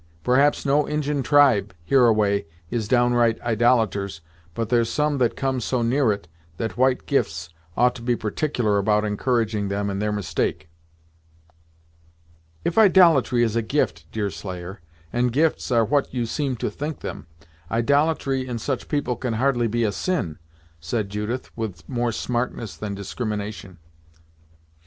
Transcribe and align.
Perhaps 0.23 0.65
no 0.65 0.87
Injin 0.87 1.21
tribe, 1.21 1.75
hereaway, 1.85 2.47
is 2.71 2.87
downright 2.87 3.37
idolators 3.43 4.21
but 4.55 4.69
there's 4.69 4.89
some 4.89 5.19
that 5.19 5.35
come 5.35 5.59
so 5.61 5.83
near 5.83 6.11
it, 6.11 6.27
that 6.57 6.75
white 6.75 7.05
gifts 7.05 7.49
ought 7.77 7.93
to 7.93 8.01
be 8.01 8.15
particular 8.15 8.79
about 8.79 9.05
encouraging 9.05 9.67
them 9.67 9.91
in 9.91 9.99
their 9.99 10.11
mistake." 10.11 10.71
"If 12.65 12.79
idolatry 12.79 13.43
is 13.43 13.55
a 13.55 13.61
gift, 13.61 14.11
Deerslayer, 14.11 14.81
and 15.13 15.31
gifts 15.31 15.69
are 15.69 15.85
what 15.85 16.11
you 16.11 16.25
seem 16.25 16.55
to 16.55 16.71
think 16.71 17.01
them, 17.01 17.27
idolatry 17.69 18.47
in 18.47 18.57
such 18.57 18.87
people 18.87 19.15
can 19.15 19.33
hardly 19.35 19.67
be 19.67 19.83
a 19.83 19.91
sin," 19.91 20.39
said 20.79 21.09
Judith 21.11 21.55
with 21.55 21.87
more 21.87 22.11
smartness 22.11 22.75
than 22.75 22.95
discrimination. 22.95 23.77